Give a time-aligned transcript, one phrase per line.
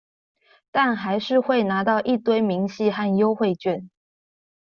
[0.71, 3.91] 但還是會拿到一堆明細和優惠券